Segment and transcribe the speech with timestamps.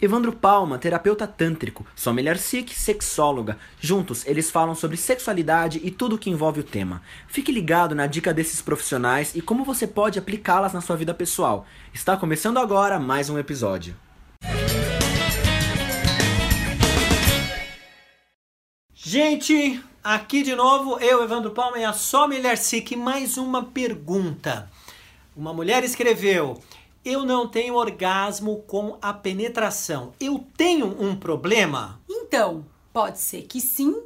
[0.00, 3.58] Evandro Palma, terapeuta tântrico, Sommelier Sikh, sexóloga.
[3.80, 7.02] Juntos, eles falam sobre sexualidade e tudo que envolve o tema.
[7.26, 11.66] Fique ligado na dica desses profissionais e como você pode aplicá-las na sua vida pessoal.
[11.92, 13.96] Está começando agora mais um episódio.
[18.94, 22.94] Gente, aqui de novo, eu, Evandro Palma e a Sommelier Sikh.
[22.94, 24.70] Mais uma pergunta.
[25.36, 26.62] Uma mulher escreveu:
[27.08, 30.12] eu não tenho orgasmo com a penetração.
[30.20, 31.98] Eu tenho um problema?
[32.06, 34.02] Então, pode ser que sim,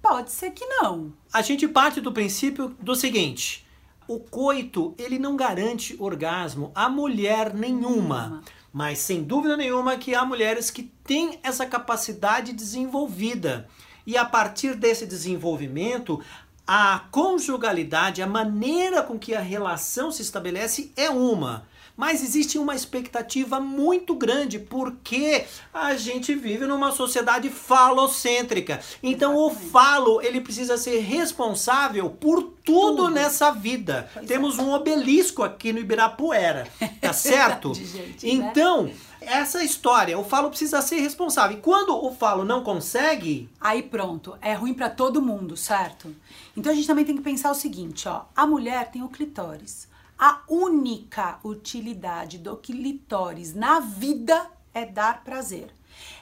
[0.00, 1.12] pode ser que não.
[1.30, 3.66] A gente parte do princípio do seguinte:
[4.08, 8.40] o coito, ele não garante orgasmo a mulher nenhuma.
[8.72, 13.68] Mas sem dúvida nenhuma que há mulheres que têm essa capacidade desenvolvida.
[14.06, 16.22] E a partir desse desenvolvimento,
[16.66, 21.68] a conjugalidade, a maneira com que a relação se estabelece é uma.
[21.96, 28.80] Mas existe uma expectativa muito grande porque a gente vive numa sociedade falocêntrica.
[29.02, 29.66] Então Exatamente.
[29.66, 33.10] o falo, ele precisa ser responsável por tudo, tudo.
[33.10, 34.08] nessa vida.
[34.12, 34.62] Pois Temos é.
[34.62, 36.66] um obelisco aqui no Ibirapuera,
[37.00, 37.74] tá certo?
[37.74, 38.32] gente, né?
[38.32, 38.94] então, né?
[39.20, 41.58] essa história, o falo precisa ser responsável.
[41.58, 46.14] E quando o falo não consegue, aí pronto, é ruim para todo mundo, certo?
[46.56, 49.88] Então a gente também tem que pensar o seguinte, ó, a mulher tem o clitóris.
[50.18, 55.74] A única utilidade do clitóris na vida é dar prazer.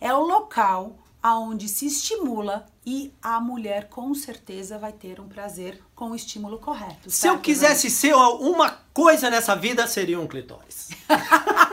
[0.00, 5.82] É o local aonde se estimula e a mulher com certeza vai ter um prazer
[5.94, 7.10] com o estímulo correto.
[7.10, 10.90] Se eu quisesse ser uma coisa nessa vida, seria um clitóris.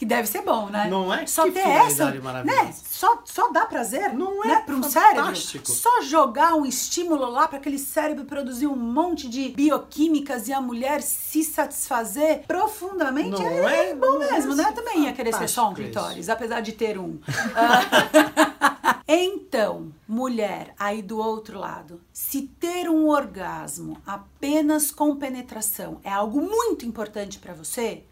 [0.00, 0.88] que deve ser bom, né?
[0.88, 1.26] Não é?
[1.26, 2.10] Só que ter essa,
[2.42, 2.74] né?
[2.88, 4.48] Só, só dá prazer, não é?
[4.48, 4.62] Né?
[4.64, 5.36] Para um cérebro.
[5.36, 10.60] Só jogar um estímulo lá para aquele cérebro produzir um monte de bioquímicas e a
[10.60, 14.72] mulher se satisfazer profundamente não é, é bom é mesmo, né?
[14.72, 17.18] Também ia querer ser só um clitóris, apesar de ter um.
[17.54, 26.10] Ah, então, mulher, aí do outro lado, se ter um orgasmo apenas com penetração é
[26.10, 28.04] algo muito importante para você,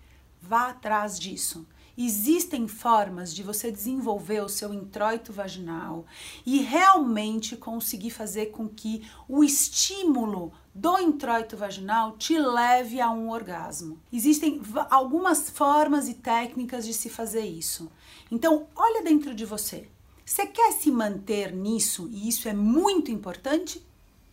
[0.42, 1.66] vá atrás disso.
[2.00, 6.06] Existem formas de você desenvolver o seu introito vaginal
[6.46, 13.28] e realmente conseguir fazer com que o estímulo do introito vaginal te leve a um
[13.28, 13.98] orgasmo.
[14.12, 17.90] Existem algumas formas e técnicas de se fazer isso.
[18.30, 19.88] Então, olha dentro de você.
[20.24, 23.84] Você quer se manter nisso e isso é muito importante?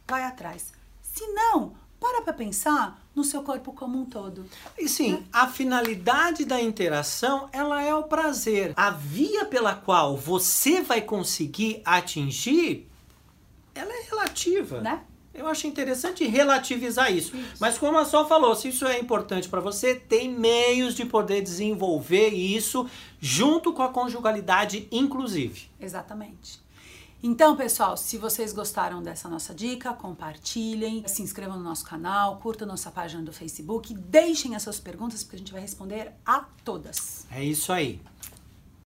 [0.07, 0.71] Vai atrás.
[1.01, 4.45] Se não, para para pensar no seu corpo como um todo.
[4.77, 5.23] E sim, né?
[5.31, 8.73] a finalidade da interação, ela é o prazer.
[8.75, 12.87] A via pela qual você vai conseguir atingir,
[13.73, 14.81] ela é relativa.
[14.81, 15.01] Né?
[15.33, 17.35] Eu acho interessante relativizar isso.
[17.35, 17.57] isso.
[17.59, 21.41] Mas como a Sol falou, se isso é importante para você, tem meios de poder
[21.41, 22.89] desenvolver isso
[23.19, 25.69] junto com a conjugalidade, inclusive.
[25.79, 26.64] Exatamente.
[27.27, 32.67] Então, pessoal, se vocês gostaram dessa nossa dica, compartilhem, se inscrevam no nosso canal, curtam
[32.67, 37.25] nossa página do Facebook, deixem as suas perguntas porque a gente vai responder a todas.
[37.31, 37.99] É isso aí.